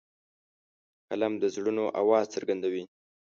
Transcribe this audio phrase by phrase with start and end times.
[1.09, 2.83] قلم د زړونو آواز څرګندوي